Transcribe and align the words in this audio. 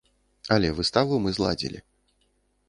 Але 0.55 0.71
выставу 0.79 1.19
мы 1.27 1.35
зладзілі. 1.37 1.79